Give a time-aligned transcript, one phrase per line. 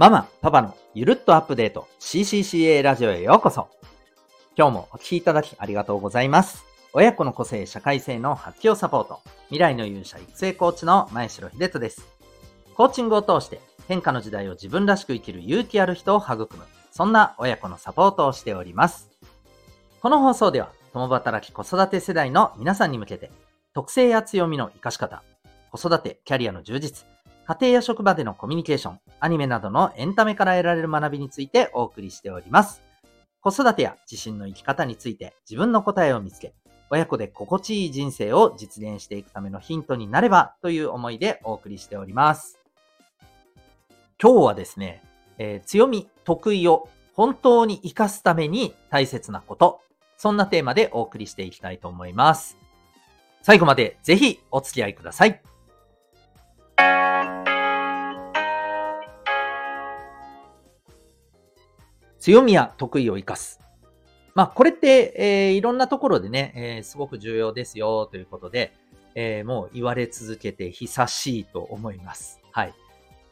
[0.00, 3.68] ママ、パパのゆるっとアップデート CCCA ラジオへようこそ。
[4.56, 6.64] 今日もお聴きいただきありがとうございます。
[6.94, 9.20] 親子の個性、社会性の発揮をサポート。
[9.48, 12.08] 未来の勇者育成コーチの前城秀人です。
[12.76, 16.64] コーチングを通して変化の時代を自分らしく生きる勇気ある人を育む。
[16.90, 19.10] そんな親子のサポートをしております。
[20.00, 23.30] この放送では、共働き子育て世代の皆さんに向けて、
[23.74, 25.22] 特性や強みの活かし方、
[25.70, 27.04] 子育て、キャリアの充実、
[27.50, 32.80] 家庭や職場でのコミュニケーション、アニメなどのエンタメから得られる学びについてお送りしております。
[33.40, 36.54] 子育てや自身の生き方について自分の答えを見つけ、
[36.90, 42.60] 親子で心地いい人生を実現していくためのヒントになればという思いでお送りしております。
[44.22, 45.02] 今日はですね、
[45.38, 49.80] えー、強み、得意を本当に活かすために大切なこと、
[50.16, 52.56] そんなテーマでお送りしていきたいと思います。
[53.42, 55.42] 最後までぜひお付き合いください。
[62.20, 63.60] 強みや得意を生かす。
[64.34, 68.72] まあ、これって、えー、いろんなところでね、えー、すごく重要ですよということで、
[69.14, 72.40] えー、もう言われ続けて久しいと思います。
[72.52, 72.74] はい。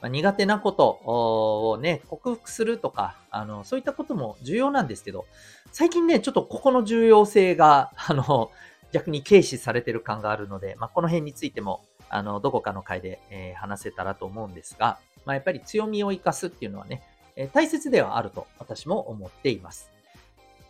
[0.00, 5.26] まあ、苦手なことをね、克服するとか、あの、そういったことも重要なんですけど、
[5.72, 8.50] 最近ね、ちょっとここの重要性が、 あの、
[8.92, 17.02] 逆に軽視されてる感があるので、まあ、この辺についても、あの、どこかの回で、えー、話せたらと思うんですが、まあ、やっぱり強みを活かすっていうのはね、
[17.36, 19.90] え大切ではあると私も思っています。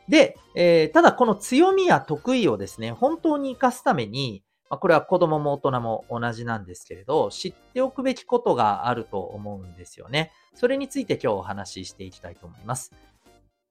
[0.08, 10.32] で、え、ただこの強みや得意をですね、本当に活かすために、ま、これは子供も大人も同じなんですけれど、知っておくべきことがあると思うんですよね。
[10.54, 12.92] それについて今日お話ししていきたいと思います。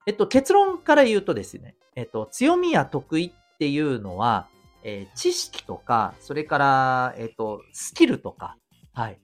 [0.08, 4.48] えっと、結論から言うとですね、えっと、強みや得意っていうのは、
[4.84, 8.58] えー、知識とか、それから、えっと、スキルとか、
[8.94, 9.20] はい。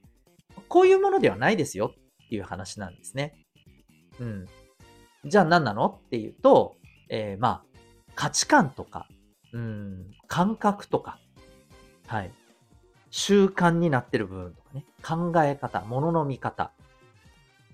[0.67, 3.40] こういうものではないですよっていう話なんですね。
[4.19, 4.45] うん。
[5.25, 6.01] じゃあ何なの？
[6.05, 6.75] っていうと、
[7.09, 7.63] えー、まあ、
[8.15, 9.07] 価値観とか、
[9.53, 11.19] うん、感覚とか、
[12.07, 12.31] はい。
[13.09, 16.71] 習慣になってる部分とかね、考え方、ものの見方。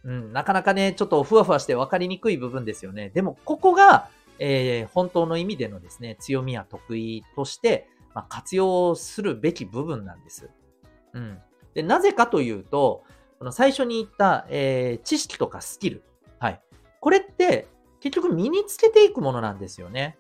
[0.04, 3.10] うん、なかなかね、ちょっとふわふわして分かりにくい部分ですよね。
[3.10, 10.50] でも、ここが、えー、本当の意味でのですね、強みや得意として、まあ、活用するべき部分なんです。
[11.14, 11.40] うん。
[11.74, 13.04] で、なぜかというと、
[13.38, 16.04] この最初に言った、えー、知識とかスキル。
[17.00, 17.68] これって
[18.00, 20.18] 結局身につけていくものなんですよね。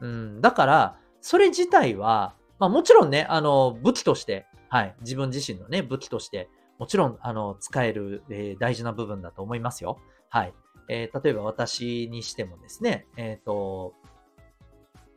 [0.00, 0.40] うん。
[0.40, 4.94] だから、それ自体は、まあもちろんね、あの、武器として、はい。
[5.00, 9.98] 自分自身のね、武器として、もちろん、あの、使える、えー、大事な部分だと思いますよ。
[10.28, 10.54] はい。
[10.88, 13.94] えー、例えば私にしてもですね、えっ、ー、と、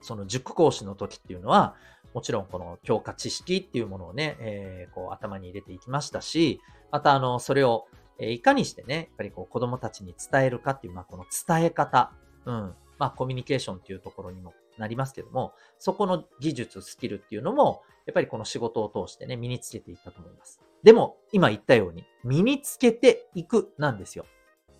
[0.01, 1.75] その塾講師の時っていうのは、
[2.13, 6.59] もちろんこの教科知識っていうものをね、えー、こう頭に入れていきましたし、
[6.91, 7.85] またあの、それを
[8.19, 12.11] えいかにしてね、やっぱりこう子供たちに伝えるかっていう、まあこの伝え方、
[12.45, 20.61] うん、まあコミュニケーションっていうところにもなりますけども、そこの技術、スキルっていうのも、やっぱりこの仕事を通してね、身につけていったと思います。
[20.83, 24.25] でも、今言ったように、身につけていくなんですよ。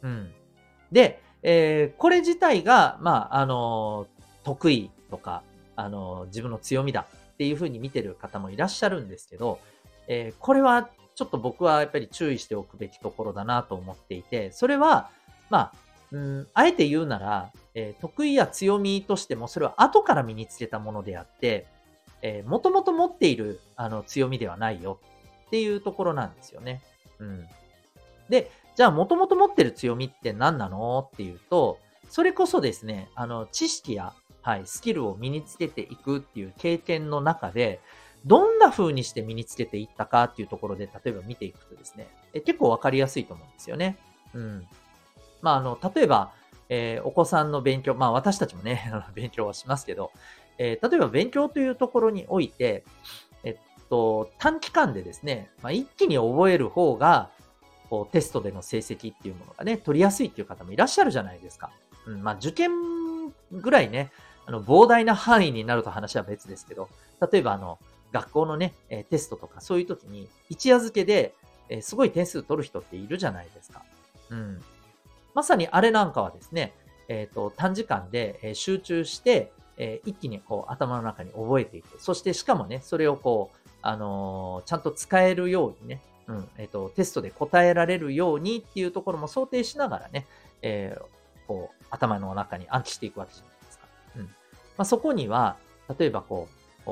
[0.02, 0.34] うん。
[0.92, 4.08] で、えー、これ自体が、まあ、あの
[4.44, 5.44] 得意とか、
[5.76, 9.60] あの自分の強みだっていうふうに見てる方もいらっしゃるんですけど、
[10.08, 10.90] えー、これは
[11.22, 15.12] ちょっと僕はやっぱり注意しておくべきところだなと思っていて、それは、
[15.52, 15.74] まあ、
[16.12, 21.68] うん、あえて言うなら、えー、得意や強みとしても、それは後から身につけたものであって、
[22.24, 25.00] えー、もともと持っているあの強みではないよ
[25.46, 26.82] っていうところなんですよね。
[27.20, 27.46] うん。
[28.28, 31.78] で、じゃあもともと持ってる強みって何なのっていうと、
[32.10, 37.80] それこそですね、あの、知識や、はい、スキルを身につけていくっていう経験の中で、
[38.26, 43.98] どんな風にして身につけていったかっていうところで、例えば見ていくとですね、え結構わかりやすいと思うんですよね。
[44.34, 44.68] うん。
[45.42, 46.34] まあ、あの、例えば、
[46.70, 50.12] えー、お子さんの勉強、まあ私たちもね、 勉強はしますけど、
[50.58, 52.86] えー、例えば勉強というところにおいて、
[53.44, 53.58] えっ
[53.90, 57.30] と、短期間でですね、まあ、一気に覚える方が、
[57.90, 61.72] こう、テストでの成績っていうものがね、取りやすいっていう方もいらっしゃるじゃないですか。
[62.06, 62.72] うん、まあ受験
[63.52, 64.12] ぐらいね、
[64.46, 66.88] あの、膨大な範囲になると話は別ですけど、
[67.32, 67.80] 例えばあの、
[68.12, 71.34] 学校のね、えテストとかそういう時に一夜漬けで、
[71.70, 73.84] えすごい点数取る人っているじゃないですか。
[74.30, 74.62] うん。
[75.34, 76.74] まさにあれなんかはですね、
[77.08, 82.02] えっ、ー、と、短時間で、え集中して、え一気にこう頭の中に覚えていく。
[82.02, 90.28] そしてしかもね、それをこう、あのー、ちゃんと使えるようにね、うん、えっ、ー、と、テストで答えられるようにっていうところも想定しながらね、
[90.62, 90.98] え
[91.48, 93.86] こう、頭の中に暗記していくわけじゃないですか。
[94.18, 94.24] うん。
[94.24, 94.30] ま
[94.78, 95.58] あ、そこには、
[95.98, 96.48] 例えばこ
[96.86, 96.92] う、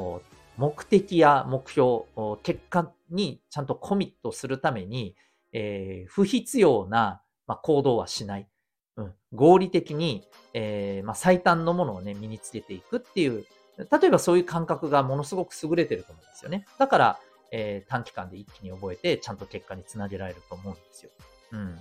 [0.60, 2.04] 目的や目標、
[2.44, 5.16] 結果にちゃんとコミットするために、
[5.54, 8.48] えー、不必要なまあ、行動はしない。
[8.96, 13.44] うん、合理的に、えー、まあ、最短のものをね、身につけていくっていう、
[13.78, 16.68] 例えばそういう感覚がものすごく優れてると思うんですよね。
[16.78, 17.20] だから、
[17.52, 21.10] えー、短期間で一気に覚えて、ちゃんと結果につなげられると思うんですよ。
[21.54, 21.80] うん。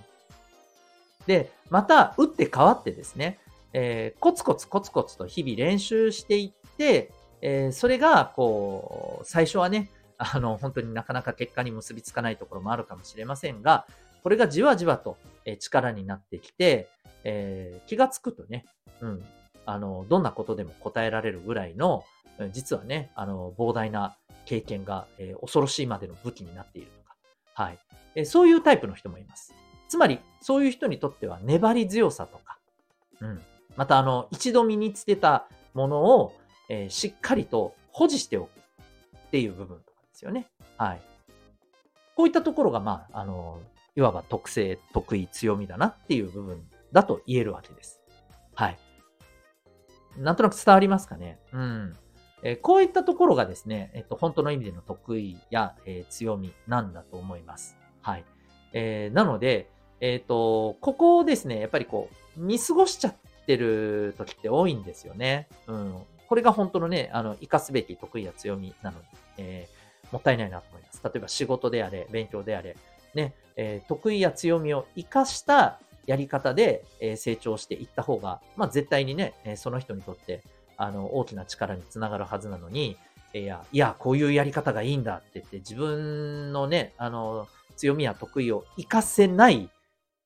[1.27, 3.37] で、また、打って変わってですね、
[3.73, 7.11] えー、コツコツコツコツと日々練習していって、
[7.41, 13.87] えー、それが、こう、最初はね、 あの、本当になかなか結果に結びつかないところもあるかもしれませんが、
[14.21, 15.17] これがじわじわと
[15.59, 16.89] 力になってきて、
[17.23, 18.65] えー、気がつくとね、
[18.99, 19.25] うん、
[19.65, 22.03] あの、どんなことでも答えられるぐらいの、
[22.51, 27.15] 実はね、あの、膨大な経験が、えー、恐ろしいまでの武器になっているとか、
[27.53, 27.79] はい、
[28.15, 29.53] えー、そういうタイプの人もいます。
[29.87, 32.57] つまり、そういう人にとっては粘り強さとか、
[33.21, 33.41] うん、
[33.75, 36.33] また、あの、一度身につけたものを、
[36.69, 40.47] えー、しっかりと保持しておくっていう部分とかですよね。
[40.77, 41.01] はい。
[42.15, 43.59] こういったところが、まあ、あの、
[43.95, 48.01] いわば特性、得意、強みだなっていう部分だと言えるわけです。
[48.55, 48.77] はい。
[50.17, 51.39] なんとなく伝わりますかね？
[51.53, 51.93] うん。
[52.43, 57.77] えー、こういったところがですね、えっと、本当の意味での得意や、えー、強みなんだと思います。
[58.01, 58.25] はい。
[58.73, 59.69] えー、なので、
[60.01, 65.49] えっ、と、ここをですね、やっぱりこう、見過ごしちゃってる時って多いんですよね。
[65.67, 65.95] うん。
[66.29, 69.05] これが本当のね、あの、活かすべき得意や強みなので、
[69.39, 71.01] えー、もったいないなと思います。
[71.03, 72.77] 例えば仕事であれ、勉強であれ、
[73.15, 80.43] ね、えー、得意や強みを活かしたやり方で、えー、成長していった方が、まあ、絶対にね、えその人にとって、
[80.77, 82.95] あの、大きな力につながるはずなのに、
[83.33, 89.69] いや、いや、こういうやり方がいいんだって言って、自分のね、あの、強みや得意を活かせない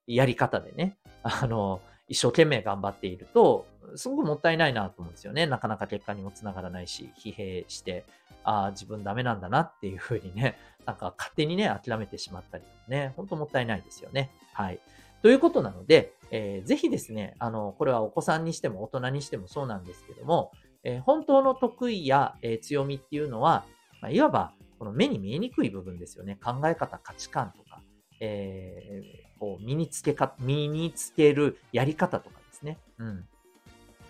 [0.05, 1.79] やり方でね、あの、
[2.09, 3.65] 一生懸命頑張っていると、
[3.95, 5.45] すごくもったいないなと思うんですよね。
[5.45, 8.05] なかなか結果にもつながらないし、疲弊して、
[8.43, 14.31] ああ、自分ダメなんだなっていうふうにね、 なんか勝手にね、諦めてしまったりとかね、ほんともったいないですよね。
[14.53, 14.79] はい。
[15.21, 20.51] ということなので、えー、ぜひですね、あの、これはお子さんにしても大人にしてもそうなんですけども、
[20.83, 23.65] えー、本当の得意や、えー、強みっていうのは、
[24.01, 24.53] まあ、いわば
[24.83, 26.37] この目に見えにくい部分ですよね。
[26.43, 27.81] 考え方、価値観とか、
[28.19, 32.77] えー、こう身につけか、身につけるやり方とかですね。
[32.97, 33.25] うん。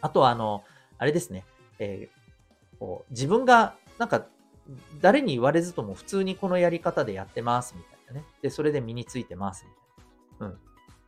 [0.04, 0.66] あとは、あの、
[0.98, 1.46] あれですね、
[1.80, 4.26] えー、こう自分が、なんか、
[5.02, 8.26] 誰に言われずとも普通にこのやり方でやってますみたいなね。
[8.42, 9.72] で、それで身についてますみ
[10.40, 10.56] たいな。
[10.56, 10.60] うん。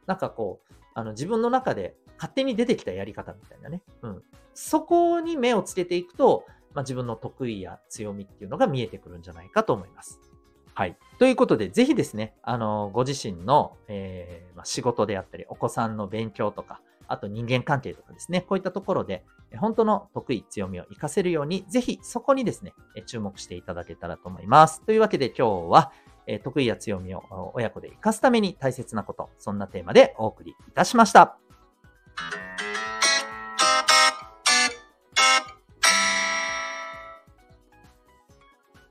[0.07, 3.81] なんかこう、あの自分の中で勝手に出てきたやり方みたいなね。
[4.01, 4.23] うん。
[4.53, 10.21] そこに目をつけていくと、まあ、自分の得意や強みっていうのが見えてくるんじゃないかと思います。
[10.73, 10.97] はい。
[11.19, 19.25] ということで、ぜひですね、あの、ご自身の、えーまあ、仕事であったり、お子さんの勉強とか、あと人間関係とかですね、こういったところで、
[19.57, 22.73] 本当の得意、強みを活かせるように、ぜひそこにですね、
[23.05, 24.81] 注目していただけたらと思います。
[24.85, 25.91] というわけで今日は、
[26.43, 31.37] 得意や強みを親子で活かすために大切なこと、そんなテーマでお送りいたしました。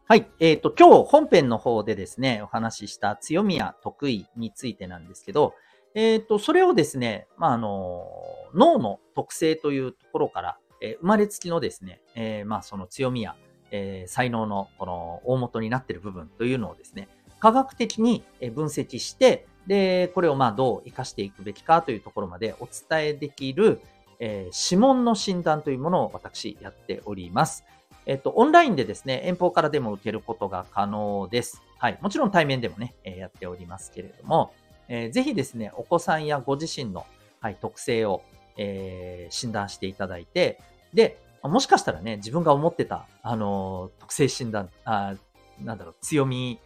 [0.06, 0.30] はい。
[0.38, 5.54] えっ、ー、と、今日本編の方でですね、お話しした強みや得意についてなんですけど、
[5.94, 8.06] えっ、ー、と、それをですね、まあ、あの、
[8.54, 13.36] 脳の特性というところから、えー、生まれつきのですね、えー、まあ、その強みや、
[13.70, 17.08] え才能のこの大元になっている部分というのをですね、
[17.40, 18.22] 科学的に
[18.54, 23.80] 分析して、で、これをまあどう活かしていくべきかというところまでお伝えできる、
[24.20, 27.64] えー、指紋の診断というものを私やっております。
[28.06, 31.62] えっと、オンラインでですね、遠方からでも受けることが可能です。
[31.78, 31.98] はい。
[32.00, 34.52] もちろん対面でもね、えー、やっておりますけれども、
[34.88, 37.06] えー、ぜひですね、お子さんやご自身の、
[37.40, 38.22] はい、特性を、
[38.56, 40.60] えー、診断していただいて、
[40.92, 45.14] で、もしかしたらね、自分が思ってた、あの特性診断、あ
[45.62, 46.58] なんだろう、強み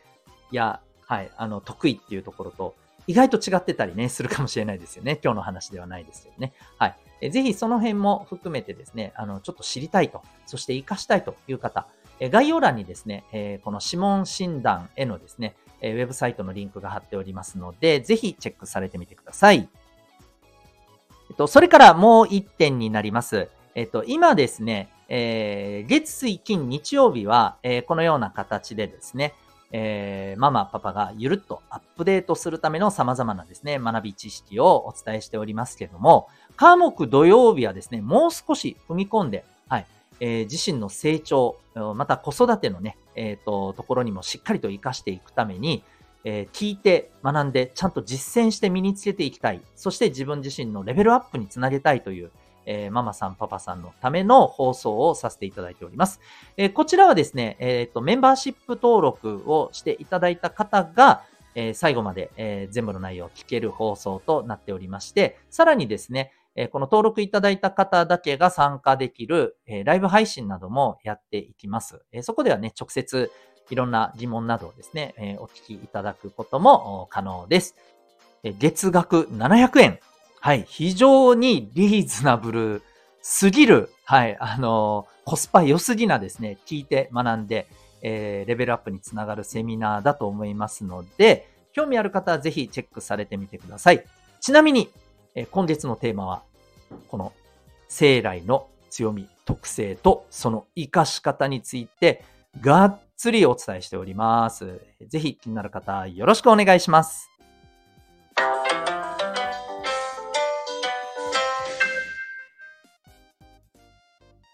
[0.52, 2.74] や、はい、あの、得意っていうところと、
[3.06, 5.18] 意外と違ってたりね、するかもしれないですよね。
[5.22, 6.52] 今日の話ではないですけどね。
[6.78, 6.96] はい。
[7.20, 11.88] えぜひその辺も含めてですね、あの、ちょっと知りたいと、そして活かしたいという方、
[12.20, 19.68] え概要欄にですね、えこの指紋診断へのですね、えウェブサイトのリンクが貼っておりますので、ぜひチェックされてみてください。
[21.30, 23.48] えっと、それからもう一点になります。
[23.74, 29.34] えっと、今ですね、えー、月水金日曜日は、えー、このような形でですね、
[29.70, 39.86] えー、ママ、パパがゆるっとアップデートするための様々なですね、学び知識をお伝えしておりますけども、科目土曜日はですね、もう少し踏み込んで、はい、
[40.20, 41.58] えー、自身の成長、
[41.94, 45.82] また子育てのね、えっ、ー、と、ところにもしっかりと活かしていくために、
[46.24, 49.60] えー、聞いて学んでちゃんと実践して身につけていきたい。
[49.74, 52.30] そして自分自身のレベルアップにつなげたいという、
[52.64, 56.20] えー、ママさん、パパさんのための放送をさせていただいております。
[56.56, 61.22] えー、こちらはですね、えっ、と、メンバーシップ登録をしていただいた方が、
[61.54, 72.02] え、最後まで、え、全部の内容を聞ける放送となっておりまして、さらにですね、えこの登録いただいた方だけが参加できる、えライブ配信などもやっていきます。
[72.10, 73.30] えそこではね、直接
[73.70, 77.76] いろんな疑問などをですね、えお聞きいただくことも可能です。
[78.42, 80.00] え月額700円。
[80.40, 82.82] はい、非常にリーズナブル
[83.22, 87.68] すぎる、はい、あのコスパ良すぎなですね、聞いて学んで、
[88.02, 94.04] えー、レベルアップにつながるセミナーだと思いますので、興味ある方はぜひチェックされてみてください。
[94.40, 94.90] ちなみに、
[95.34, 96.42] え、今月のテーマは、
[97.08, 97.32] この
[97.88, 102.24] 生来の強み、特性とその活かし方について
[102.60, 104.80] がっつりお伝えしております。
[105.06, 107.30] ぜひ気になる方よろしくお願いします。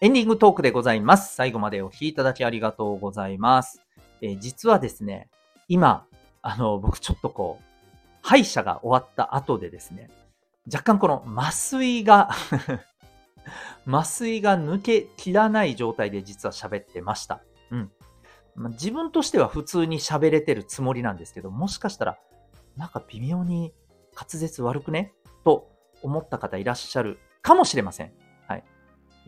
[0.01, 1.35] エンディングトークでございます。
[1.35, 3.81] 最後までお聴きいただきありがとうございます。
[4.21, 5.29] え、実はですね、
[5.67, 6.05] 今、
[6.41, 7.63] あの、僕ちょっとこう、
[8.21, 10.09] 歯医者が終わった後でですね、
[10.71, 12.29] 若干この麻酔が
[13.87, 17.41] 麻酔が抜けきらない状態で実は喋ってました。
[17.71, 17.91] うん。
[18.55, 22.17] まあ、自分としては普通に喋れてるつもりなんですけど、もしかしたら、
[22.77, 23.73] なんか微妙に
[24.15, 25.13] 滑舌悪くね？
[25.43, 25.69] と
[26.01, 28.13] 思った方いらっしゃるかもしれません。
[28.47, 28.63] はい。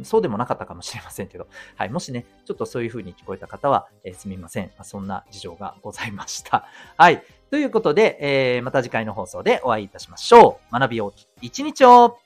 [0.04, 1.90] そうでもなかったかもしれませんけど、はい。
[1.90, 4.72] もしね、ちょっとそういう風に聞こえた方は、えー、すみません。
[4.78, 6.68] ま、そんな事情がございました。
[6.98, 7.24] はい。
[7.50, 10.80] ということで、えー、また次回の放送でお会いいたしましょう。
[10.80, 12.18] 学びを一日を